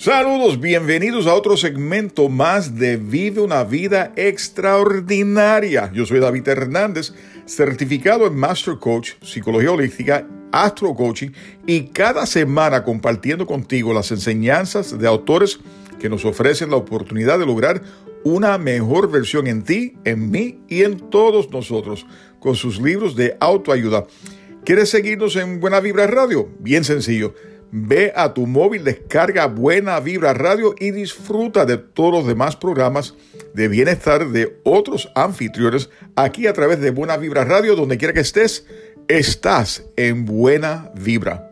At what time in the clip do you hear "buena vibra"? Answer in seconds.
25.60-26.06, 29.46-30.34, 36.90-37.44, 40.24-41.49